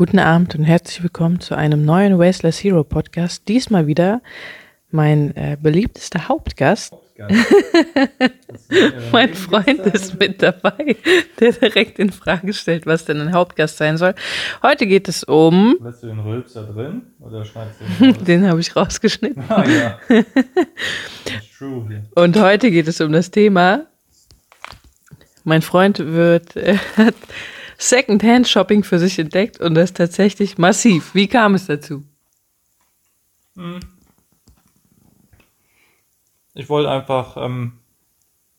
Guten 0.00 0.18
Abend 0.18 0.54
und 0.54 0.64
herzlich 0.64 1.02
willkommen 1.02 1.40
zu 1.40 1.54
einem 1.54 1.84
neuen 1.84 2.18
Wasteless 2.18 2.64
Hero 2.64 2.84
Podcast. 2.84 3.46
Diesmal 3.48 3.86
wieder 3.86 4.22
mein 4.90 5.36
äh, 5.36 5.58
beliebtester 5.60 6.26
Hauptgast. 6.26 6.94
mein 9.12 9.34
Freund 9.34 9.80
ist 9.80 10.18
mit 10.18 10.40
dabei, 10.40 10.96
der 11.38 11.52
direkt 11.52 11.98
in 11.98 12.12
Frage 12.12 12.54
stellt, 12.54 12.86
was 12.86 13.04
denn 13.04 13.20
ein 13.20 13.34
Hauptgast 13.34 13.76
sein 13.76 13.98
soll. 13.98 14.14
Heute 14.62 14.86
geht 14.86 15.06
es 15.06 15.22
um. 15.22 15.76
Lässt 15.82 16.02
du 16.02 16.06
den 16.06 16.20
Rülpser 16.20 16.62
drin 16.62 17.02
oder 17.18 17.44
schneidest 17.44 17.80
du 17.80 17.84
den 17.84 18.10
raus? 18.14 18.24
Den 18.24 18.48
habe 18.48 18.60
ich 18.62 18.74
rausgeschnitten. 18.74 19.44
Ah 19.50 19.64
ja. 19.68 19.98
True. 21.58 22.04
Und 22.14 22.40
heute 22.40 22.70
geht 22.70 22.88
es 22.88 23.02
um 23.02 23.12
das 23.12 23.30
Thema. 23.30 23.84
Mein 25.44 25.60
Freund 25.60 25.98
wird. 25.98 26.56
Äh, 26.56 26.78
Secondhand-Shopping 27.80 28.84
für 28.84 28.98
sich 28.98 29.18
entdeckt 29.18 29.58
und 29.58 29.74
das 29.74 29.94
tatsächlich 29.94 30.58
massiv. 30.58 31.14
Wie 31.14 31.26
kam 31.26 31.54
es 31.54 31.66
dazu? 31.66 32.04
Hm. 33.56 33.80
Ich 36.52 36.68
wollte 36.68 36.90
einfach, 36.90 37.38
ähm, 37.38 37.72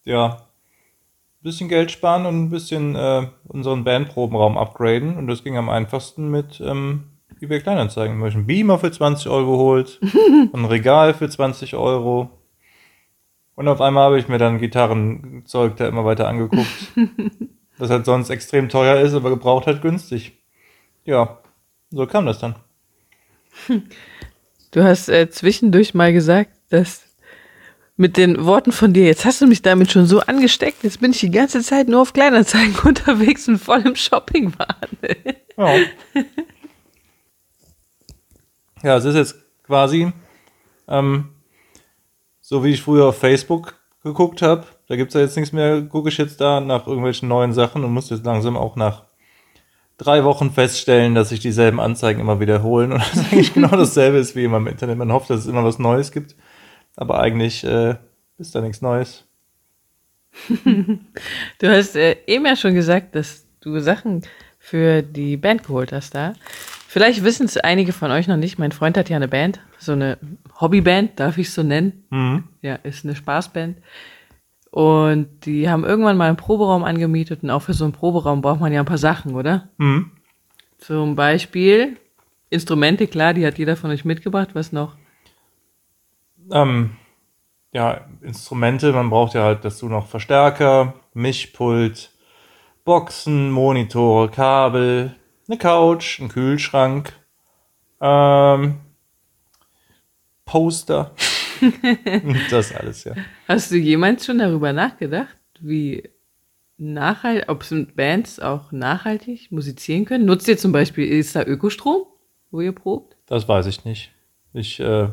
ja, 0.05 0.27
ein 0.27 1.43
bisschen 1.43 1.69
Geld 1.69 1.91
sparen 1.91 2.25
und 2.25 2.43
ein 2.43 2.49
bisschen 2.49 2.95
äh, 2.95 3.27
unseren 3.47 3.83
Bandprobenraum 3.83 4.57
upgraden. 4.57 5.17
Und 5.17 5.27
das 5.27 5.43
ging 5.43 5.55
am 5.55 5.69
einfachsten 5.69 6.31
mit 6.31 6.59
ähm, 6.59 7.03
eBay 7.39 7.61
Kleinanzeigen. 7.61 8.17
Ich 8.17 8.23
habe 8.23 8.33
einen 8.33 8.47
Beamer 8.47 8.79
für 8.79 8.91
20 8.91 9.29
Euro 9.29 9.51
geholt, 9.51 9.99
ein 10.53 10.65
Regal 10.65 11.13
für 11.13 11.29
20 11.29 11.75
Euro. 11.75 12.31
Und 13.53 13.67
auf 13.67 13.81
einmal 13.81 14.05
habe 14.05 14.19
ich 14.19 14.27
mir 14.27 14.39
dann 14.39 14.57
Gitarrenzeug 14.57 15.75
da 15.75 15.87
immer 15.87 16.05
weiter 16.05 16.27
angeguckt. 16.27 16.65
was 17.81 17.89
halt 17.89 18.05
sonst 18.05 18.29
extrem 18.29 18.69
teuer 18.69 19.01
ist, 19.01 19.15
aber 19.15 19.31
gebraucht 19.31 19.65
halt 19.65 19.81
günstig. 19.81 20.33
Ja, 21.03 21.39
so 21.89 22.05
kam 22.05 22.27
das 22.27 22.39
dann. 22.39 22.55
Du 24.69 24.83
hast 24.83 25.09
äh, 25.09 25.29
zwischendurch 25.29 25.93
mal 25.93 26.13
gesagt, 26.13 26.51
dass 26.69 27.01
mit 27.97 28.15
den 28.15 28.45
Worten 28.45 28.71
von 28.71 28.93
dir, 28.93 29.05
jetzt 29.05 29.25
hast 29.25 29.41
du 29.41 29.47
mich 29.47 29.61
damit 29.61 29.91
schon 29.91 30.05
so 30.05 30.21
angesteckt, 30.21 30.83
jetzt 30.83 31.01
bin 31.01 31.11
ich 31.11 31.19
die 31.19 31.31
ganze 31.31 31.61
Zeit 31.61 31.89
nur 31.89 32.01
auf 32.01 32.13
Kleinanzeigen 32.13 32.75
unterwegs 32.83 33.47
und 33.47 33.57
voll 33.57 33.81
im 33.81 33.95
Shoppingwahn. 33.95 34.87
ja. 35.57 35.75
ja, 38.83 38.97
es 38.97 39.05
ist 39.05 39.15
jetzt 39.15 39.35
quasi 39.63 40.13
ähm, 40.87 41.29
so, 42.39 42.63
wie 42.63 42.71
ich 42.71 42.81
früher 42.81 43.07
auf 43.07 43.17
Facebook 43.17 43.75
geguckt 44.03 44.41
habe 44.41 44.65
da 44.91 44.97
gibt 44.97 45.11
es 45.11 45.13
ja 45.13 45.21
jetzt 45.21 45.37
nichts 45.37 45.53
mehr, 45.53 45.83
gucke 45.83 46.09
ich 46.09 46.17
jetzt 46.17 46.41
da 46.41 46.59
nach 46.59 46.85
irgendwelchen 46.85 47.29
neuen 47.29 47.53
Sachen 47.53 47.85
und 47.85 47.93
muss 47.93 48.09
jetzt 48.09 48.25
langsam 48.25 48.57
auch 48.57 48.75
nach 48.75 49.05
drei 49.97 50.25
Wochen 50.25 50.51
feststellen, 50.51 51.15
dass 51.15 51.29
sich 51.29 51.39
dieselben 51.39 51.79
Anzeigen 51.79 52.19
immer 52.19 52.41
wiederholen 52.41 52.91
und 52.91 52.99
das 53.13 53.31
eigentlich 53.31 53.53
genau 53.53 53.69
dasselbe 53.69 54.17
ist 54.17 54.35
wie 54.35 54.43
immer 54.43 54.57
im 54.57 54.67
Internet. 54.67 54.97
Man 54.97 55.13
hofft, 55.13 55.29
dass 55.29 55.39
es 55.39 55.45
immer 55.45 55.63
was 55.63 55.79
Neues 55.79 56.11
gibt, 56.11 56.35
aber 56.97 57.21
eigentlich 57.21 57.63
äh, 57.63 57.95
ist 58.37 58.53
da 58.53 58.59
nichts 58.59 58.81
Neues. 58.81 59.23
du 60.65 61.69
hast 61.69 61.95
äh, 61.95 62.17
eben 62.27 62.45
ja 62.45 62.57
schon 62.57 62.73
gesagt, 62.73 63.15
dass 63.15 63.45
du 63.61 63.79
Sachen 63.79 64.23
für 64.59 65.03
die 65.03 65.37
Band 65.37 65.63
geholt 65.63 65.93
hast 65.93 66.15
da. 66.15 66.33
Vielleicht 66.89 67.23
wissen 67.23 67.45
es 67.45 67.55
einige 67.55 67.93
von 67.93 68.11
euch 68.11 68.27
noch 68.27 68.35
nicht. 68.35 68.59
Mein 68.59 68.73
Freund 68.73 68.97
hat 68.97 69.07
ja 69.07 69.15
eine 69.15 69.29
Band, 69.29 69.61
so 69.79 69.93
eine 69.93 70.17
Hobbyband, 70.59 71.17
darf 71.17 71.37
ich 71.37 71.47
es 71.47 71.55
so 71.55 71.63
nennen. 71.63 72.03
Mhm. 72.09 72.43
Ja, 72.61 72.75
ist 72.75 73.05
eine 73.05 73.15
Spaßband. 73.15 73.77
Und 74.71 75.45
die 75.45 75.69
haben 75.69 75.83
irgendwann 75.83 76.17
mal 76.17 76.29
einen 76.29 76.37
Proberaum 76.37 76.83
angemietet 76.83 77.43
und 77.43 77.49
auch 77.49 77.61
für 77.61 77.73
so 77.73 77.83
einen 77.83 77.93
Proberaum 77.93 78.41
braucht 78.41 78.61
man 78.61 78.71
ja 78.71 78.79
ein 78.79 78.85
paar 78.85 78.97
Sachen, 78.97 79.35
oder? 79.35 79.67
Mhm. 79.77 80.11
Zum 80.77 81.15
Beispiel 81.15 81.97
Instrumente, 82.49 83.07
klar, 83.07 83.33
die 83.33 83.45
hat 83.45 83.57
jeder 83.57 83.77
von 83.77 83.91
euch 83.91 84.03
mitgebracht. 84.05 84.49
Was 84.53 84.71
noch? 84.71 84.95
Ähm, 86.51 86.91
ja, 87.71 88.01
Instrumente, 88.21 88.91
man 88.91 89.09
braucht 89.09 89.33
ja 89.33 89.43
halt 89.43 89.63
dazu 89.63 89.87
noch 89.87 90.07
Verstärker, 90.07 90.93
Mischpult, 91.13 92.11
Boxen, 92.83 93.51
Monitore, 93.51 94.29
Kabel, 94.29 95.15
eine 95.47 95.57
Couch, 95.57 96.19
ein 96.19 96.29
Kühlschrank, 96.29 97.13
ähm, 98.01 98.79
Poster. 100.45 101.11
das 102.49 102.73
alles, 102.73 103.03
ja. 103.03 103.15
Hast 103.47 103.71
du 103.71 103.77
jemals 103.77 104.25
schon 104.25 104.39
darüber 104.39 104.73
nachgedacht, 104.73 105.37
wie 105.59 106.09
nachhaltig, 106.77 107.49
ob 107.49 107.65
Bands 107.95 108.39
auch 108.39 108.71
nachhaltig 108.71 109.51
musizieren 109.51 110.05
können? 110.05 110.25
Nutzt 110.25 110.47
ihr 110.47 110.57
zum 110.57 110.71
Beispiel, 110.71 111.07
ist 111.07 111.35
da 111.35 111.43
Ökostrom, 111.43 112.03
wo 112.49 112.61
ihr 112.61 112.71
probt? 112.71 113.15
Das 113.27 113.47
weiß 113.47 113.67
ich 113.67 113.85
nicht. 113.85 114.11
Ich 114.53 114.79
äh, 114.79 115.09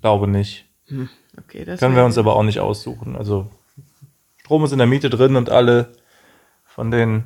glaube 0.00 0.28
nicht. 0.28 0.66
Hm, 0.86 1.08
okay, 1.38 1.64
das 1.64 1.80
Können 1.80 1.96
wir 1.96 2.04
uns 2.04 2.18
aber 2.18 2.36
auch 2.36 2.42
nicht 2.42 2.60
aussuchen. 2.60 3.16
Also 3.16 3.50
Strom 4.38 4.64
ist 4.64 4.72
in 4.72 4.78
der 4.78 4.86
Miete 4.86 5.08
drin 5.08 5.36
und 5.36 5.50
alle 5.50 5.92
von 6.64 6.90
den 6.90 7.24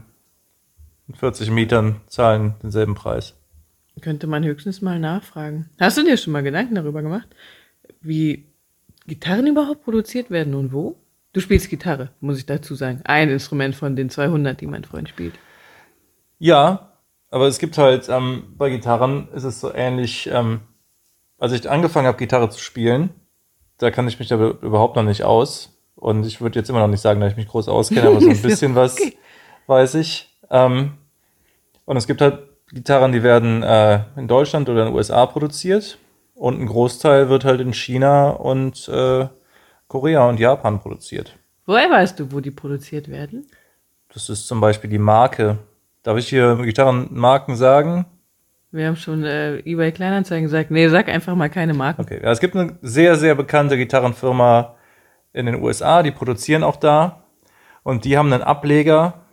40 1.15 1.50
Mietern 1.50 2.00
zahlen 2.06 2.55
denselben 2.62 2.94
Preis. 2.94 3.34
Könnte 4.00 4.28
man 4.28 4.44
höchstens 4.44 4.82
mal 4.82 5.00
nachfragen. 5.00 5.69
Hast 5.81 5.99
du 5.99 6.05
dir 6.05 6.16
schon 6.16 6.32
mal 6.32 6.43
Gedanken 6.43 6.76
darüber 6.76 7.03
gemacht? 7.03 7.28
Wie 8.01 8.47
Gitarren 9.07 9.47
überhaupt 9.47 9.85
produziert 9.85 10.31
werden 10.31 10.55
und 10.55 10.73
wo? 10.73 10.97
Du 11.33 11.41
spielst 11.41 11.69
Gitarre, 11.71 12.11
muss 12.21 12.39
ich 12.39 12.47
dazu 12.47 12.75
sagen. 12.75 13.01
Ein 13.05 13.31
Instrument 13.31 13.75
von 13.75 13.97
den 13.97 14.11
200, 14.11 14.61
die 14.61 14.67
mein 14.67 14.85
Freund 14.85 15.09
spielt. 15.09 15.35
Ja, 16.39 16.93
aber 17.31 17.47
es 17.47 17.59
gibt 17.59 17.79
halt, 17.79 18.09
ähm, 18.09 18.55
bei 18.57 18.71
Gitarren 18.71 19.29
ist 19.35 19.45
es 19.45 19.61
so 19.61 19.73
ähnlich, 19.73 20.29
ähm, 20.33 20.61
als 21.39 21.53
ich 21.53 21.69
angefangen 21.69 22.07
habe, 22.07 22.19
Gitarre 22.19 22.49
zu 22.51 22.61
spielen, 22.61 23.11
da 23.79 23.91
kann 23.91 24.09
ich 24.09 24.19
mich 24.19 24.29
da 24.29 24.37
überhaupt 24.37 24.97
noch 24.97 25.03
nicht 25.03 25.25
aus. 25.25 25.79
Und 25.95 26.27
ich 26.27 26.41
würde 26.41 26.59
jetzt 26.59 26.71
immer 26.71 26.81
noch 26.81 26.89
nicht 26.89 27.01
sagen, 27.01 27.21
dass 27.21 27.33
ich 27.33 27.37
mich 27.37 27.49
groß 27.49 27.69
auskenne, 27.69 28.09
aber 28.09 28.21
so 28.21 28.29
ein 28.29 28.43
bisschen 28.43 28.75
was 28.75 29.01
okay. 29.01 29.17
weiß 29.67 29.95
ich. 29.97 30.37
Ähm, 30.51 30.95
und 31.85 31.97
es 31.97 32.07
gibt 32.07 32.21
halt 32.21 32.41
Gitarren, 32.71 33.13
die 33.13 33.23
werden 33.23 33.63
äh, 33.63 34.01
in 34.17 34.29
Deutschland 34.29 34.69
oder 34.69 34.83
in 34.83 34.87
den 34.89 34.95
USA 34.95 35.27
produziert. 35.27 35.99
Und 36.38 36.60
ein 36.60 36.66
Großteil 36.66 37.28
wird 37.28 37.44
halt 37.44 37.60
in 37.60 37.75
China 37.75 38.31
und 38.31 38.88
äh, 38.88 39.26
Korea 39.88 40.28
und 40.28 40.38
Japan 40.38 40.78
produziert. 40.78 41.37
Woher 41.66 41.91
weißt 41.91 42.21
du, 42.21 42.31
wo 42.31 42.38
die 42.38 42.53
produziert 42.53 43.09
werden? 43.09 43.49
Das 44.15 44.28
ist 44.28 44.47
zum 44.47 44.60
Beispiel 44.60 44.88
die 44.88 44.99
Marke. 44.99 45.59
Darf 46.04 46.16
ich 46.16 46.28
hier 46.28 46.54
Gitarrenmarken 46.62 47.56
sagen? 47.56 48.06
Wir 48.71 48.87
haben 48.87 48.94
schon 48.94 49.25
äh, 49.25 49.59
eBay 49.65 49.91
Kleinanzeigen 49.91 50.44
gesagt. 50.44 50.71
Nee, 50.71 50.88
sag 50.88 51.09
einfach 51.09 51.34
mal 51.34 51.50
keine 51.50 51.75
Marken. 51.75 52.03
Okay, 52.03 52.21
ja, 52.22 52.31
es 52.31 52.38
gibt 52.38 52.55
eine 52.55 52.78
sehr, 52.82 53.16
sehr 53.16 53.34
bekannte 53.34 53.76
Gitarrenfirma 53.76 54.76
in 55.32 55.47
den 55.47 55.60
USA, 55.60 56.05
die 56.05 56.12
produzieren 56.12 56.62
auch 56.62 56.76
da. 56.76 57.25
Und 57.82 58.05
die 58.05 58.16
haben 58.16 58.32
einen 58.32 58.44
Ableger, 58.44 59.25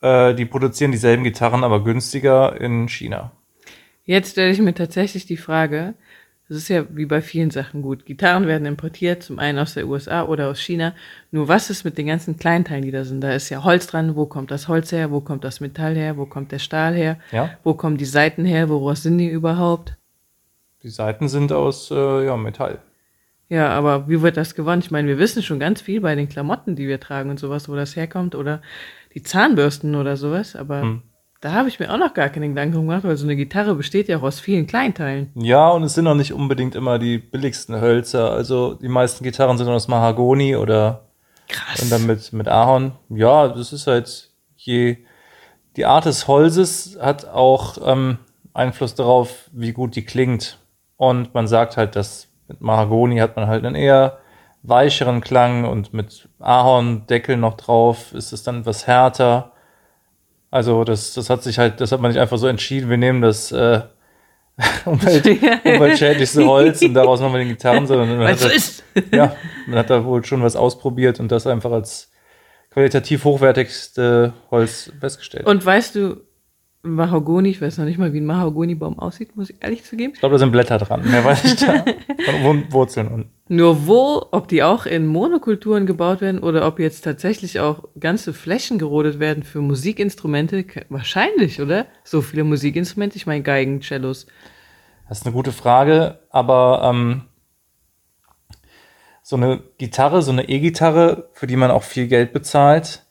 äh, 0.00 0.34
die 0.34 0.46
produzieren 0.46 0.90
dieselben 0.90 1.22
Gitarren, 1.22 1.64
aber 1.64 1.84
günstiger 1.84 2.58
in 2.58 2.88
China. 2.88 3.32
Jetzt 4.04 4.32
stelle 4.32 4.52
ich 4.52 4.60
mir 4.60 4.74
tatsächlich 4.74 5.26
die 5.26 5.36
Frage, 5.36 5.94
das 6.48 6.58
ist 6.58 6.68
ja 6.68 6.84
wie 6.90 7.06
bei 7.06 7.22
vielen 7.22 7.50
Sachen 7.50 7.82
gut. 7.82 8.06
Gitarren 8.06 8.46
werden 8.46 8.66
importiert, 8.66 9.24
zum 9.24 9.40
einen 9.40 9.58
aus 9.58 9.74
der 9.74 9.88
USA 9.88 10.24
oder 10.24 10.48
aus 10.48 10.60
China. 10.60 10.94
Nur 11.32 11.48
was 11.48 11.70
ist 11.70 11.84
mit 11.84 11.98
den 11.98 12.06
ganzen 12.06 12.36
Kleinteilen, 12.36 12.84
die 12.84 12.92
da 12.92 13.04
sind? 13.04 13.20
Da 13.20 13.32
ist 13.32 13.48
ja 13.50 13.64
Holz 13.64 13.88
dran. 13.88 14.14
Wo 14.14 14.26
kommt 14.26 14.52
das 14.52 14.68
Holz 14.68 14.92
her? 14.92 15.10
Wo 15.10 15.20
kommt 15.20 15.42
das 15.42 15.60
Metall 15.60 15.96
her? 15.96 16.16
Wo 16.16 16.24
kommt 16.26 16.52
der 16.52 16.60
Stahl 16.60 16.94
her? 16.94 17.18
Ja. 17.32 17.50
Wo 17.64 17.74
kommen 17.74 17.96
die 17.96 18.04
Seiten 18.04 18.44
her? 18.44 18.68
Woraus 18.68 19.02
sind 19.02 19.18
die 19.18 19.28
überhaupt? 19.28 19.96
Die 20.84 20.88
Seiten 20.88 21.28
sind 21.28 21.50
aus 21.50 21.90
äh, 21.90 22.26
ja, 22.26 22.36
Metall. 22.36 22.78
Ja, 23.48 23.70
aber 23.70 24.08
wie 24.08 24.22
wird 24.22 24.36
das 24.36 24.54
gewonnen? 24.54 24.82
Ich 24.82 24.92
meine, 24.92 25.08
wir 25.08 25.18
wissen 25.18 25.42
schon 25.42 25.58
ganz 25.58 25.80
viel 25.80 26.00
bei 26.00 26.14
den 26.14 26.28
Klamotten, 26.28 26.76
die 26.76 26.86
wir 26.86 27.00
tragen 27.00 27.30
und 27.30 27.40
sowas, 27.40 27.68
wo 27.68 27.74
das 27.74 27.96
herkommt 27.96 28.36
oder 28.36 28.62
die 29.14 29.22
Zahnbürsten 29.22 29.96
oder 29.96 30.16
sowas, 30.16 30.54
aber 30.54 30.82
hm. 30.82 31.02
Da 31.46 31.52
habe 31.52 31.68
ich 31.68 31.78
mir 31.78 31.94
auch 31.94 31.96
noch 31.96 32.12
gar 32.12 32.28
keine 32.28 32.48
Gedanken 32.48 32.74
gemacht, 32.74 33.04
weil 33.04 33.16
so 33.16 33.24
eine 33.24 33.36
Gitarre 33.36 33.76
besteht 33.76 34.08
ja 34.08 34.18
auch 34.18 34.24
aus 34.24 34.40
vielen 34.40 34.66
Kleinteilen. 34.66 35.30
Ja, 35.36 35.68
und 35.68 35.84
es 35.84 35.94
sind 35.94 36.08
auch 36.08 36.16
nicht 36.16 36.32
unbedingt 36.32 36.74
immer 36.74 36.98
die 36.98 37.18
billigsten 37.18 37.80
Hölzer. 37.80 38.32
Also 38.32 38.74
die 38.74 38.88
meisten 38.88 39.22
Gitarren 39.22 39.56
sind 39.56 39.68
aus 39.68 39.86
Mahagoni 39.86 40.56
oder 40.56 41.04
Krass. 41.46 41.82
und 41.82 41.92
dann 41.92 42.04
mit, 42.04 42.32
mit 42.32 42.48
Ahorn. 42.48 42.94
Ja, 43.10 43.46
das 43.46 43.72
ist 43.72 43.86
halt 43.86 44.30
je 44.56 44.96
die 45.76 45.86
Art 45.86 46.06
des 46.06 46.26
Holzes 46.26 46.98
hat 47.00 47.28
auch 47.28 47.76
ähm, 47.80 48.18
Einfluss 48.52 48.96
darauf, 48.96 49.48
wie 49.52 49.72
gut 49.72 49.94
die 49.94 50.04
klingt. 50.04 50.58
Und 50.96 51.32
man 51.32 51.46
sagt 51.46 51.76
halt, 51.76 51.94
dass 51.94 52.26
mit 52.48 52.60
Mahagoni 52.60 53.18
hat 53.18 53.36
man 53.36 53.46
halt 53.46 53.64
einen 53.64 53.76
eher 53.76 54.18
weicheren 54.64 55.20
Klang 55.20 55.64
und 55.64 55.94
mit 55.94 56.28
Ahorndeckel 56.40 57.36
noch 57.36 57.56
drauf 57.56 58.12
ist 58.14 58.32
es 58.32 58.42
dann 58.42 58.62
etwas 58.62 58.88
härter. 58.88 59.52
Also 60.50 60.84
das, 60.84 61.14
das 61.14 61.30
hat 61.30 61.42
sich 61.42 61.58
halt, 61.58 61.80
das 61.80 61.92
hat 61.92 62.00
man 62.00 62.10
nicht 62.10 62.20
einfach 62.20 62.38
so 62.38 62.46
entschieden, 62.46 62.88
wir 62.88 62.96
nehmen 62.96 63.22
das 63.22 63.52
äh, 63.52 63.82
Umwelt, 64.86 65.26
umweltschädlichste 65.26 66.46
Holz 66.46 66.80
und 66.82 66.94
daraus 66.94 67.20
machen 67.20 67.34
wir 67.34 67.38
den 67.40 67.48
Gitarren, 67.48 67.86
sondern 67.86 68.16
man 68.16 68.28
hat, 68.28 68.38
so 68.38 68.48
ist. 68.48 68.82
ja, 69.12 69.36
man 69.66 69.78
hat 69.78 69.90
da 69.90 70.04
wohl 70.04 70.24
schon 70.24 70.42
was 70.42 70.56
ausprobiert 70.56 71.20
und 71.20 71.30
das 71.30 71.46
einfach 71.46 71.72
als 71.72 72.10
qualitativ 72.70 73.24
hochwertigste 73.24 74.32
Holz 74.50 74.90
festgestellt. 74.98 75.46
Und 75.46 75.64
weißt 75.64 75.94
du, 75.94 76.25
Mahagoni, 76.86 77.50
ich 77.50 77.60
weiß 77.60 77.78
noch 77.78 77.84
nicht 77.84 77.98
mal, 77.98 78.12
wie 78.12 78.20
ein 78.20 78.26
Mahagoni-Baum 78.26 78.98
aussieht, 78.98 79.36
muss 79.36 79.50
ich 79.50 79.56
ehrlich 79.62 79.84
zugeben. 79.84 80.12
Ich 80.14 80.20
glaube, 80.20 80.34
da 80.34 80.38
sind 80.38 80.52
Blätter 80.52 80.78
dran. 80.78 81.02
Mehr 81.08 81.24
weiß 81.24 81.44
ich 81.44 81.56
da. 81.56 81.84
Und 82.48 82.72
Wurzeln 82.72 83.08
unten. 83.08 83.30
Nur 83.48 83.86
wo, 83.86 84.26
ob 84.32 84.48
die 84.48 84.62
auch 84.62 84.86
in 84.86 85.06
Monokulturen 85.06 85.86
gebaut 85.86 86.20
werden 86.20 86.40
oder 86.40 86.66
ob 86.66 86.78
jetzt 86.78 87.02
tatsächlich 87.02 87.60
auch 87.60 87.84
ganze 87.98 88.32
Flächen 88.32 88.78
gerodet 88.78 89.20
werden 89.20 89.42
für 89.42 89.60
Musikinstrumente, 89.60 90.64
wahrscheinlich, 90.88 91.60
oder? 91.60 91.86
So 92.02 92.22
viele 92.22 92.44
Musikinstrumente, 92.44 93.16
ich 93.16 93.26
meine 93.26 93.42
Geigen, 93.42 93.82
Cellos. 93.82 94.26
Das 95.08 95.18
ist 95.18 95.26
eine 95.26 95.34
gute 95.34 95.52
Frage, 95.52 96.18
aber 96.30 96.90
ähm, 96.90 97.22
so 99.22 99.36
eine 99.36 99.62
Gitarre, 99.78 100.22
so 100.22 100.32
eine 100.32 100.48
E-Gitarre, 100.48 101.30
für 101.32 101.46
die 101.46 101.56
man 101.56 101.70
auch 101.70 101.84
viel 101.84 102.08
Geld 102.08 102.32
bezahlt, 102.32 103.05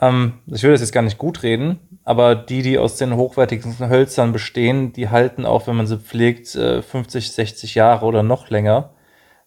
ähm, 0.00 0.34
ich 0.46 0.62
will 0.62 0.72
das 0.72 0.80
jetzt 0.80 0.92
gar 0.92 1.02
nicht 1.02 1.18
gut 1.18 1.42
reden, 1.42 1.78
aber 2.04 2.34
die, 2.34 2.62
die 2.62 2.78
aus 2.78 2.96
den 2.96 3.14
hochwertigsten 3.16 3.88
Hölzern 3.88 4.32
bestehen, 4.32 4.92
die 4.92 5.08
halten 5.08 5.44
auch, 5.46 5.66
wenn 5.66 5.76
man 5.76 5.86
sie 5.86 5.98
pflegt, 5.98 6.54
äh, 6.54 6.82
50, 6.82 7.32
60 7.32 7.74
Jahre 7.74 8.06
oder 8.06 8.22
noch 8.22 8.50
länger. 8.50 8.90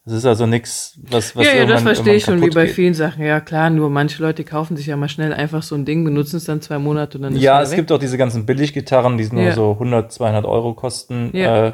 Das 0.04 0.16
ist 0.16 0.26
also 0.26 0.48
nichts, 0.48 1.00
was, 1.04 1.36
was 1.36 1.46
ja, 1.46 1.54
ja, 1.54 1.66
das 1.66 1.84
verstehe 1.84 2.16
ich 2.16 2.24
schon, 2.24 2.42
wie 2.42 2.50
bei 2.50 2.66
geht. 2.66 2.74
vielen 2.74 2.96
Sachen. 2.96 3.24
Ja, 3.24 3.40
klar, 3.40 3.70
nur 3.70 3.92
manche 3.92 4.20
Leute 4.24 4.44
kaufen 4.44 4.76
sich 4.76 4.88
ja 4.88 4.98
mal 4.98 5.10
schnell 5.10 5.32
einfach 5.32 5.62
so 5.62 5.76
ein 5.76 5.86
Ding, 5.86 6.04
benutzen 6.04 6.38
es 6.38 6.46
dann 6.46 6.60
zwei 6.60 6.80
Monate 6.80 7.20
und 7.20 7.22
dann 7.24 7.36
ist 7.36 7.42
Ja, 7.44 7.62
es 7.62 7.70
weg. 7.70 7.78
gibt 7.78 7.92
auch 7.92 8.00
diese 8.00 8.18
ganzen 8.18 8.48
Billiggitarren, 8.48 9.20
die 9.20 9.30
nur 9.32 9.44
Ja. 9.44 9.52
so 9.54 9.74
100, 9.74 10.12
200 10.12 10.46
Euro 10.46 10.74
kosten. 10.74 11.30
Ja. 11.34 11.68
Äh, 11.68 11.74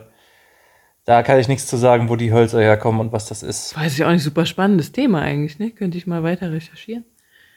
da 1.05 1.23
kann 1.23 1.39
ich 1.39 1.47
nichts 1.47 1.67
zu 1.67 1.77
sagen, 1.77 2.09
wo 2.09 2.17
die 2.17 2.33
Hölzer 2.33 2.59
herkommen 2.59 2.99
und 2.99 3.13
was 3.13 3.27
das 3.29 3.43
ist. 3.43 3.77
Weiß 3.77 3.93
ich 3.97 4.03
auch 4.03 4.11
nicht, 4.11 4.23
super 4.23 4.45
spannendes 4.45 4.91
Thema 4.91 5.21
eigentlich, 5.21 5.57
ne? 5.57 5.71
Könnte 5.71 5.97
ich 5.97 6.05
mal 6.05 6.21
weiter 6.21 6.51
recherchieren. 6.51 7.05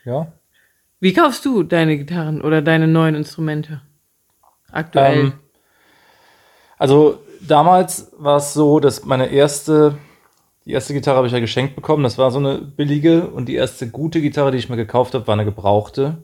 Ja. 0.05 0.31
Wie 1.01 1.13
kaufst 1.13 1.43
du 1.45 1.63
deine 1.63 1.97
Gitarren 1.97 2.41
oder 2.41 2.61
deine 2.61 2.87
neuen 2.87 3.15
Instrumente? 3.15 3.81
Aktuell. 4.71 5.19
Ähm, 5.19 5.33
also 6.77 7.19
damals 7.41 8.11
war 8.19 8.37
es 8.37 8.53
so, 8.53 8.79
dass 8.79 9.03
meine 9.03 9.31
erste, 9.31 9.97
die 10.63 10.73
erste 10.73 10.93
Gitarre 10.93 11.17
habe 11.17 11.25
ich 11.25 11.33
ja 11.33 11.39
geschenkt 11.39 11.75
bekommen. 11.75 12.03
Das 12.03 12.19
war 12.19 12.29
so 12.29 12.37
eine 12.37 12.59
billige 12.59 13.25
und 13.27 13.47
die 13.47 13.55
erste 13.55 13.89
gute 13.89 14.21
Gitarre, 14.21 14.51
die 14.51 14.59
ich 14.59 14.69
mir 14.69 14.77
gekauft 14.77 15.15
habe, 15.15 15.25
war 15.25 15.33
eine 15.33 15.43
gebrauchte. 15.43 16.23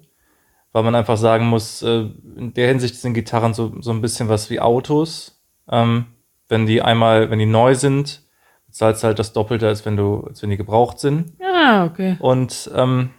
Weil 0.74 0.84
man 0.84 0.94
einfach 0.94 1.18
sagen 1.18 1.48
muss, 1.48 1.82
äh, 1.82 2.06
in 2.36 2.54
der 2.54 2.68
Hinsicht 2.68 2.98
sind 2.98 3.16
Gitarren 3.16 3.56
so, 3.56 3.74
so 3.82 3.90
ein 3.90 4.02
bisschen 4.02 4.30
was 4.30 4.52
wie 4.52 4.60
Autos. 4.60 5.42
Ähm, 5.68 6.06
wenn 6.50 6.68
die 6.68 6.84
einmal, 6.84 7.32
wenn 7.32 7.40
die 7.40 7.48
neu 7.48 7.74
sind, 7.74 8.22
zahlst 8.70 9.02
du 9.02 9.08
halt 9.08 9.18
das 9.18 9.34
Doppelte, 9.34 9.68
als 9.68 9.88
wenn 9.88 9.98
du, 9.98 10.20
als 10.28 10.44
wenn 10.44 10.52
die 10.52 10.58
gebraucht 10.58 11.00
sind. 11.00 11.34
ah, 11.42 11.86
okay. 11.86 12.18
Und 12.20 12.70
ähm, 12.76 13.10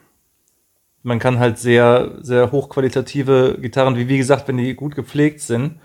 man 1.08 1.18
kann 1.18 1.38
halt 1.38 1.58
sehr, 1.58 2.12
sehr 2.20 2.52
hochqualitative 2.52 3.58
Gitarren, 3.60 3.96
wie 3.96 4.08
wie 4.08 4.18
gesagt, 4.18 4.46
wenn 4.46 4.58
die 4.58 4.74
gut 4.74 4.94
gepflegt 4.94 5.40
sind, 5.40 5.80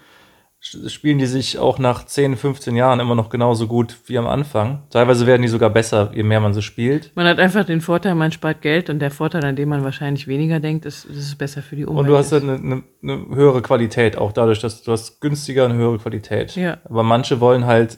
spielen 0.59 1.17
die 1.17 1.25
sich 1.25 1.57
auch 1.57 1.77
nach 1.77 2.05
10, 2.05 2.37
15 2.37 2.75
Jahren 2.75 2.99
immer 2.99 3.15
noch 3.15 3.29
genauso 3.29 3.67
gut 3.67 3.97
wie 4.05 4.17
am 4.17 4.27
Anfang. 4.27 4.83
Teilweise 4.89 5.25
werden 5.25 5.41
die 5.41 5.49
sogar 5.49 5.69
besser, 5.69 6.11
je 6.13 6.23
mehr 6.23 6.39
man 6.39 6.53
sie 6.53 6.61
spielt. 6.61 7.11
Man 7.15 7.25
hat 7.25 7.39
einfach 7.39 7.65
den 7.65 7.81
Vorteil, 7.81 8.15
man 8.15 8.31
spart 8.31 8.61
Geld 8.61 8.89
und 8.89 8.99
der 8.99 9.11
Vorteil, 9.11 9.43
an 9.43 9.55
dem 9.55 9.69
man 9.69 9.83
wahrscheinlich 9.83 10.27
weniger 10.27 10.59
denkt, 10.59 10.85
ist, 10.85 11.05
ist 11.05 11.17
es 11.17 11.35
besser 11.35 11.61
für 11.61 11.75
die 11.75 11.85
Umwelt. 11.85 11.99
Und 12.01 12.07
du 12.07 12.17
hast 12.17 12.31
halt 12.31 12.43
eine, 12.43 12.53
eine, 12.53 12.83
eine 13.01 13.35
höhere 13.35 13.61
Qualität, 13.61 14.17
auch 14.17 14.31
dadurch, 14.31 14.59
dass 14.59 14.83
du 14.83 14.91
hast 14.91 15.19
günstiger 15.19 15.65
eine 15.65 15.75
höhere 15.75 15.97
Qualität. 15.97 16.55
Ja. 16.55 16.77
Aber 16.85 17.03
manche 17.03 17.41
wollen 17.41 17.65
halt 17.65 17.97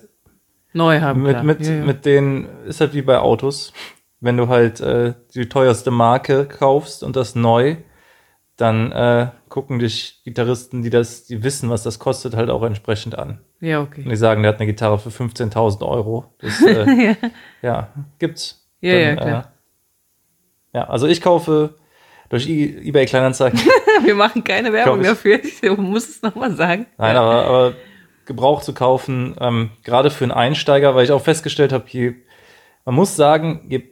neu 0.74 1.02
haben. 1.02 1.22
mit, 1.22 1.32
klar. 1.32 1.44
mit, 1.44 1.62
ja, 1.62 1.74
ja. 1.74 1.86
mit 1.86 2.06
denen, 2.06 2.48
ist 2.66 2.82
halt 2.82 2.94
wie 2.94 3.04
bei 3.04 3.20
Autos. 3.20 3.74
Wenn 4.20 4.38
du 4.38 4.48
halt 4.48 4.80
äh, 4.80 5.14
die 5.34 5.48
teuerste 5.50 5.92
Marke 5.92 6.46
kaufst 6.46 7.04
und 7.04 7.16
das 7.16 7.36
neu, 7.36 7.78
dann 8.58 8.92
äh, 8.92 9.30
gucken 9.50 9.80
dich 9.80 10.22
Gitarristen, 10.24 10.82
die 10.82 10.90
das, 10.90 11.26
die 11.26 11.44
wissen, 11.44 11.70
was 11.70 11.84
das 11.84 12.00
kostet, 12.00 12.36
halt 12.36 12.50
auch 12.50 12.64
entsprechend 12.64 13.18
an. 13.18 13.42
ja, 13.60 13.80
Und 13.80 13.88
okay. 13.88 14.04
die 14.08 14.16
sagen, 14.16 14.44
der 14.44 14.54
hat 14.54 14.60
eine 14.60 14.68
Gitarre 14.68 14.98
für 14.98 15.10
15.000 15.10 15.86
Euro. 15.86 16.26
Das, 16.40 16.62
äh, 16.62 16.86
ja. 17.06 17.16
ja, 17.62 17.90
gibt's. 18.18 18.66
Ja, 18.82 18.94
ja, 18.94 19.16
klar. 19.16 19.54
Äh, 20.74 20.78
ja, 20.78 20.88
also 20.88 21.08
ich 21.08 21.22
kaufe 21.22 21.76
durch 22.30 22.48
I 22.48 22.88
eBay 22.88 23.06
Kleinanzeigen. 23.06 23.60
Wir 24.04 24.16
machen 24.16 24.44
keine 24.44 24.72
Werbung 24.74 25.00
Glaub 25.00 25.16
dafür. 25.16 25.40
Ich 25.44 25.62
muss 25.78 26.10
es 26.10 26.22
nochmal 26.22 26.56
sagen. 26.56 26.86
Nein, 26.98 27.16
aber, 27.16 27.46
aber 27.46 27.74
Gebrauch 28.26 28.62
zu 28.62 28.74
kaufen, 28.74 29.36
ähm, 29.40 29.72
gerade 29.84 30.10
für 30.10 30.26
einen 30.26 30.32
Einsteiger, 30.32 30.96
weil 30.96 31.06
ich 31.06 31.12
auch 31.12 31.22
festgestellt 31.22 31.72
habe, 31.72 31.86
man 32.84 32.96
muss 32.96 33.16
sagen, 33.16 33.66
je, 33.70 33.84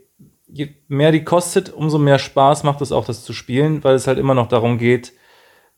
je 0.53 0.69
mehr 0.87 1.11
die 1.11 1.23
kostet, 1.23 1.69
umso 1.73 1.97
mehr 1.97 2.19
Spaß 2.19 2.63
macht 2.63 2.81
es 2.81 2.91
auch, 2.91 3.05
das 3.05 3.23
zu 3.23 3.33
spielen, 3.33 3.83
weil 3.83 3.95
es 3.95 4.07
halt 4.07 4.17
immer 4.19 4.33
noch 4.35 4.47
darum 4.47 4.77
geht, 4.77 5.13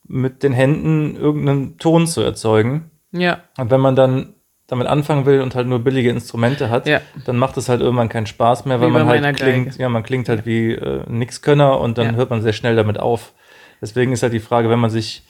mit 0.06 0.42
den 0.42 0.52
Händen 0.52 1.16
irgendeinen 1.16 1.78
Ton 1.78 2.06
zu 2.06 2.20
erzeugen. 2.20 2.90
Ja, 3.12 3.40
Und 3.58 3.70
wenn 3.70 3.80
man 3.80 3.96
dann 3.96 4.34
damit 4.68 4.86
anfangen 4.88 5.26
will 5.26 5.40
und 5.40 5.54
halt 5.54 5.66
nur 5.68 5.78
billige 5.78 6.10
Instrumente 6.10 6.70
hat, 6.70 6.86
Ja. 6.86 7.00
dann 7.24 7.36
macht 7.38 7.56
es 7.56 7.68
halt 7.68 7.80
irgendwann 7.80 8.08
keinen 8.08 8.26
Spaß 8.26 8.64
mehr, 8.66 8.80
weil 8.80 8.90
man 8.90 9.06
halt 9.06 9.36
klingt, 9.36 9.70
Geige. 9.70 9.82
ja, 9.82 9.88
man 9.88 10.02
klingt 10.02 10.28
halt 10.28 10.44
wie 10.44 10.72
äh, 10.72 11.02
Nixkönner 11.08 11.80
und 11.80 11.98
dann 11.98 12.08
Ja. 12.08 12.12
hört 12.14 12.30
man 12.30 12.42
sehr 12.42 12.52
schnell 12.52 12.74
damit 12.76 12.98
auf. 12.98 13.32
Deswegen 13.80 14.12
ist 14.12 14.22
halt 14.22 14.32
die 14.32 14.40
Frage, 14.40 14.68
wenn 14.68 14.80
man 14.80 14.90
sich 14.90 15.22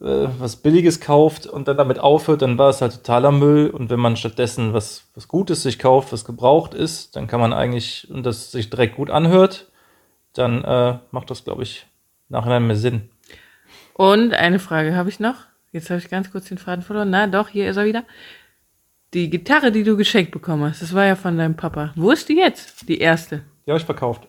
äh, 0.00 0.26
was 0.38 0.56
Billiges 0.56 1.00
kauft 1.00 1.46
und 1.46 1.68
dann 1.68 1.76
damit 1.76 1.98
aufhört, 1.98 2.42
dann 2.42 2.58
war 2.58 2.70
es 2.70 2.80
halt 2.80 2.92
totaler 2.92 3.30
Müll. 3.30 3.70
Und 3.70 3.90
wenn 3.90 4.00
man 4.00 4.16
stattdessen 4.16 4.72
was, 4.72 5.04
was 5.14 5.28
Gutes 5.28 5.62
sich 5.62 5.78
kauft, 5.78 6.12
was 6.12 6.24
gebraucht 6.24 6.74
ist, 6.74 7.16
dann 7.16 7.26
kann 7.26 7.40
man 7.40 7.52
eigentlich, 7.52 8.10
und 8.10 8.24
das 8.24 8.50
sich 8.50 8.70
direkt 8.70 8.96
gut 8.96 9.10
anhört, 9.10 9.70
dann 10.32 10.64
äh, 10.64 10.98
macht 11.10 11.30
das, 11.30 11.44
glaube 11.44 11.62
ich, 11.62 11.86
nachher 12.28 12.60
mehr 12.60 12.76
Sinn. 12.76 13.08
Und 13.94 14.34
eine 14.34 14.58
Frage 14.58 14.96
habe 14.96 15.08
ich 15.08 15.20
noch. 15.20 15.36
Jetzt 15.70 15.90
habe 15.90 15.98
ich 15.98 16.10
ganz 16.10 16.30
kurz 16.30 16.46
den 16.46 16.58
Faden 16.58 16.82
verloren. 16.82 17.10
Na 17.10 17.26
doch, 17.26 17.48
hier 17.48 17.68
ist 17.68 17.76
er 17.76 17.84
wieder. 17.84 18.04
Die 19.12 19.30
Gitarre, 19.30 19.70
die 19.70 19.84
du 19.84 19.96
geschenkt 19.96 20.32
bekommen 20.32 20.64
hast, 20.64 20.82
das 20.82 20.92
war 20.92 21.04
ja 21.04 21.14
von 21.14 21.38
deinem 21.38 21.56
Papa. 21.56 21.92
Wo 21.94 22.10
ist 22.10 22.28
die 22.28 22.36
jetzt? 22.36 22.88
Die 22.88 22.98
erste. 22.98 23.42
Die 23.64 23.70
habe 23.70 23.78
ich 23.78 23.86
verkauft. 23.86 24.26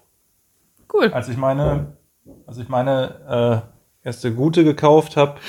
Cool. 0.93 1.11
Als 1.11 1.27
ich 1.27 1.37
meine, 1.37 1.97
als 2.45 2.59
ich 2.59 2.69
meine 2.69 3.63
äh, 3.65 3.74
erste 4.05 4.33
gute 4.33 4.63
gekauft 4.63 5.17
habe, 5.17 5.39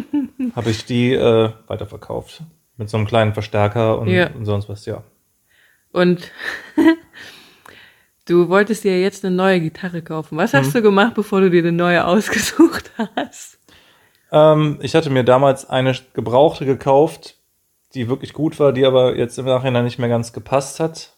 habe 0.56 0.70
ich 0.70 0.86
die 0.86 1.12
äh, 1.12 1.50
weiterverkauft. 1.66 2.42
Mit 2.76 2.88
so 2.88 2.96
einem 2.96 3.06
kleinen 3.06 3.34
Verstärker 3.34 3.98
und, 3.98 4.08
Ja. 4.08 4.30
und 4.30 4.46
sonst 4.46 4.68
was, 4.68 4.86
ja. 4.86 5.02
Und 5.92 6.30
du 8.26 8.48
wolltest 8.48 8.84
dir 8.84 9.00
jetzt 9.00 9.24
eine 9.24 9.34
neue 9.34 9.60
Gitarre 9.60 10.02
kaufen. 10.02 10.38
Was 10.38 10.54
hast 10.54 10.74
du 10.74 10.82
gemacht, 10.82 11.14
bevor 11.14 11.40
du 11.40 11.50
dir 11.50 11.60
eine 11.62 11.72
neue 11.72 12.04
ausgesucht 12.06 12.90
hast? 13.16 13.58
Ähm, 14.32 14.78
ich 14.80 14.94
hatte 14.94 15.10
mir 15.10 15.24
damals 15.24 15.68
eine 15.68 15.94
gebrauchte 16.14 16.66
gekauft, 16.66 17.36
die 17.94 18.08
wirklich 18.08 18.32
gut 18.32 18.58
war, 18.58 18.72
die 18.72 18.84
aber 18.86 19.16
jetzt 19.16 19.38
im 19.38 19.44
Nachhinein 19.46 19.84
nicht 19.84 19.98
mehr 20.00 20.08
ganz 20.08 20.32
gepasst 20.32 20.80
hat, 20.80 21.16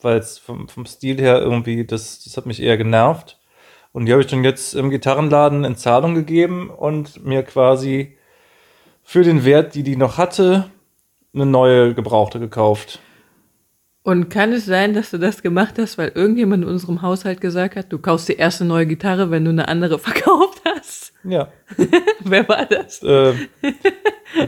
weil 0.00 0.18
es 0.18 0.38
vom, 0.38 0.68
vom 0.68 0.86
Stil 0.86 1.20
her 1.20 1.40
irgendwie, 1.40 1.84
das, 1.84 2.22
das 2.22 2.36
hat 2.36 2.46
mich 2.46 2.62
eher 2.62 2.76
genervt. 2.76 3.38
Und 3.92 4.06
die 4.06 4.12
habe 4.12 4.22
ich 4.22 4.28
dann 4.28 4.42
jetzt 4.42 4.74
im 4.74 4.90
Gitarrenladen 4.90 5.64
in 5.64 5.76
Zahlung 5.76 6.14
gegeben 6.14 6.70
und 6.70 7.24
mir 7.24 7.42
quasi 7.42 8.16
für 9.02 9.22
den 9.22 9.44
Wert, 9.44 9.74
die 9.74 9.82
die 9.82 9.96
noch 9.96 10.16
hatte, 10.16 10.70
eine 11.34 11.46
neue 11.46 11.94
gebrauchte 11.94 12.40
gekauft. 12.40 13.00
Und 14.04 14.30
kann 14.30 14.52
es 14.52 14.66
sein, 14.66 14.94
dass 14.94 15.10
du 15.10 15.18
das 15.18 15.42
gemacht 15.42 15.74
hast, 15.78 15.96
weil 15.96 16.08
irgendjemand 16.14 16.64
in 16.64 16.70
unserem 16.70 17.02
Haushalt 17.02 17.40
gesagt 17.40 17.76
hat, 17.76 17.92
du 17.92 17.98
kaufst 17.98 18.28
die 18.28 18.36
erste 18.36 18.64
neue 18.64 18.86
Gitarre, 18.86 19.30
wenn 19.30 19.44
du 19.44 19.50
eine 19.50 19.68
andere 19.68 19.98
verkauft 19.98 20.60
hast? 20.64 21.12
Ja, 21.24 21.52
Wer 22.24 22.48
war 22.48 22.66
das? 22.66 23.00
äh, 23.02 23.32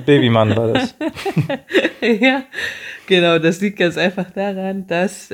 Babymann 0.04 0.56
war 0.56 0.72
das. 0.72 0.96
ja, 2.00 2.42
genau, 3.06 3.38
das 3.38 3.60
liegt 3.60 3.78
ganz 3.78 3.96
einfach 3.96 4.30
daran, 4.30 4.86
dass 4.88 5.30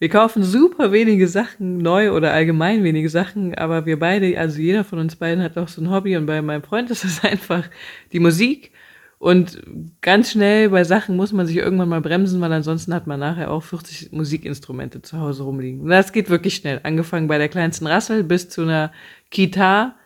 wir 0.00 0.08
kaufen 0.08 0.42
super 0.42 0.92
wenige 0.92 1.28
Sachen 1.28 1.76
neu 1.76 2.12
oder 2.12 2.32
allgemein 2.32 2.82
wenige 2.82 3.10
Sachen, 3.10 3.54
aber 3.54 3.84
wir 3.84 3.98
beide, 3.98 4.38
also 4.38 4.58
jeder 4.58 4.82
von 4.82 4.98
uns 4.98 5.14
beiden 5.14 5.44
hat 5.44 5.58
auch 5.58 5.68
so 5.68 5.82
ein 5.82 5.90
Hobby 5.90 6.16
und 6.16 6.24
bei 6.24 6.40
meinem 6.40 6.62
Freund 6.62 6.90
ist 6.90 7.04
es 7.04 7.22
einfach 7.24 7.64
die 8.12 8.18
Musik. 8.18 8.72
Und 9.18 9.60
ganz 10.00 10.30
schnell 10.30 10.70
bei 10.70 10.82
Sachen 10.84 11.14
muss 11.14 11.32
man 11.32 11.46
sich 11.46 11.58
irgendwann 11.58 11.90
mal 11.90 12.00
bremsen, 12.00 12.40
weil 12.40 12.50
ansonsten 12.50 12.94
hat 12.94 13.06
man 13.06 13.20
nachher 13.20 13.50
auch 13.50 13.62
40 13.62 14.12
Musikinstrumente 14.12 15.02
zu 15.02 15.20
Hause 15.20 15.42
rumliegen. 15.42 15.82
Und 15.82 15.90
das 15.90 16.12
geht 16.12 16.30
wirklich 16.30 16.54
schnell. 16.54 16.80
Angefangen 16.82 17.28
bei 17.28 17.36
der 17.36 17.50
kleinsten 17.50 17.86
Rassel 17.86 18.24
bis 18.24 18.48
zu 18.48 18.62
einer 18.62 18.92
Kita 19.30 19.96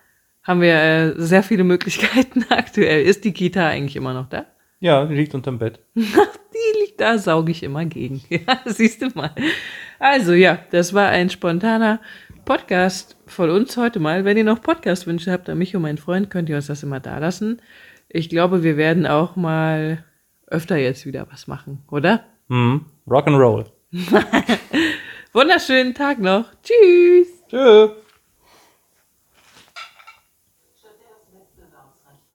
haben 0.43 0.59
wir 0.59 0.75
äh, 0.75 1.13
sehr 1.15 1.43
viele 1.43 1.63
Möglichkeiten 1.63 2.43
aktuell. 2.49 3.05
Ist 3.05 3.23
die 3.23 3.31
Kita 3.31 3.65
eigentlich 3.65 3.95
immer 3.95 4.13
noch 4.13 4.27
da? 4.27 4.45
Ja, 4.81 5.05
die 5.05 5.15
liegt 5.15 5.33
unterm 5.33 5.57
Bett. 5.57 5.79
Die 5.95 6.79
liegt 6.79 7.01
da, 7.01 7.17
sauge 7.17 7.51
ich 7.51 7.63
immer 7.63 7.85
gegen. 7.85 8.21
Ja, 8.29 8.61
siehst 8.65 9.01
du 9.01 9.09
mal. 9.13 9.31
Also 9.99 10.33
ja, 10.33 10.59
das 10.71 10.93
war 10.93 11.09
ein 11.09 11.29
spontaner 11.29 11.99
Podcast 12.45 13.17
von 13.25 13.49
uns 13.49 13.75
heute 13.77 13.99
mal. 13.99 14.25
Wenn 14.25 14.37
ihr 14.37 14.43
noch 14.43 14.61
Podcast-Wünsche 14.61 15.31
habt 15.31 15.49
an 15.49 15.57
mich 15.57 15.75
und 15.75 15.81
meinen 15.81 15.97
Freund, 15.97 16.29
könnt 16.29 16.49
ihr 16.49 16.55
uns 16.55 16.67
das 16.67 16.83
immer 16.83 16.99
da 16.99 17.17
lassen. 17.17 17.61
Ich 18.09 18.29
glaube, 18.29 18.63
wir 18.63 18.77
werden 18.77 19.07
auch 19.07 19.35
mal 19.35 20.03
öfter 20.47 20.77
jetzt 20.77 21.05
wieder 21.05 21.27
was 21.31 21.47
machen, 21.47 21.83
oder? 21.89 22.23
Mhm. 22.47 22.85
Rock'n'Roll. 23.07 23.65
Wunderschönen 25.33 25.93
Tag 25.93 26.19
noch. 26.19 26.45
Tschüss. 26.61 27.27
Tschüss. 27.49 28.04